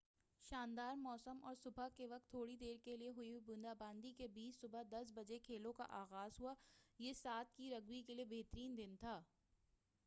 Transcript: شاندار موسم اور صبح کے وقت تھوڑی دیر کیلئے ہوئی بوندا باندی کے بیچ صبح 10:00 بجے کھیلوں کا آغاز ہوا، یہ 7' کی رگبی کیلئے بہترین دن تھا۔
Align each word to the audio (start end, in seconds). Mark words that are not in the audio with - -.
شاندار 0.47 0.95
موسم 0.97 1.43
اور 1.43 1.55
صبح 1.55 1.87
کے 1.95 2.05
وقت 2.07 2.29
تھوڑی 2.29 2.55
دیر 2.55 2.77
کیلئے 2.83 3.09
ہوئی 3.09 3.37
بوندا 3.45 3.73
باندی 3.79 4.13
کے 4.17 4.27
بیچ 4.27 4.59
صبح 4.61 4.83
10:00 4.89 5.11
بجے 5.15 5.39
کھیلوں 5.39 5.73
کا 5.73 5.85
آغاز 5.99 6.39
ہوا، 6.39 6.53
یہ 6.99 7.13
7' 7.13 7.53
کی 7.55 7.69
رگبی 7.69 8.01
کیلئے 8.03 8.25
بہترین 8.25 8.77
دن 8.77 8.95
تھا۔ 8.99 9.21